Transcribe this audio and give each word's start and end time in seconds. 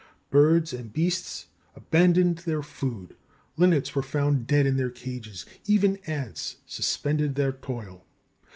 Birds 0.31 0.73
and 0.73 0.91
beasts 0.91 1.45
abandoned 1.75 2.39
their 2.39 2.63
food; 2.63 3.15
linnets 3.55 3.93
were 3.93 4.01
found 4.01 4.47
dead 4.47 4.65
in 4.65 4.75
their 4.75 4.89
cages; 4.89 5.45
even 5.67 5.97
ants 6.07 6.55
suspended 6.65 7.35
their 7.35 7.51
toil. 7.51 8.03